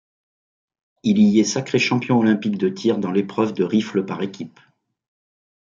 [1.03, 4.59] Il y est sacré champion olympique de tir dans l'épreuve de rifle par équipes.